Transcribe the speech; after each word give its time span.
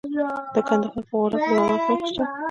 د 0.53 0.55
کندهار 0.67 0.91
په 1.09 1.17
غورک 1.19 1.39
کې 1.47 1.53
د 1.57 1.59
مرمرو 1.69 1.93
نښې 1.99 2.07
شته. 2.09 2.23